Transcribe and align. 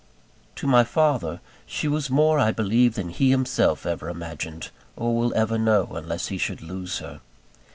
To 0.55 0.65
my 0.65 0.83
father, 0.83 1.41
she 1.67 1.87
was 1.87 2.09
more, 2.09 2.39
I 2.39 2.49
believe, 2.51 2.95
than 2.95 3.09
he 3.09 3.29
himself 3.29 3.85
ever 3.85 4.09
imagined 4.09 4.71
or 4.95 5.15
will 5.15 5.31
ever 5.35 5.59
know, 5.59 5.89
unless 5.93 6.29
he 6.29 6.39
should 6.39 6.63
lose 6.63 6.97
her. 6.97 7.21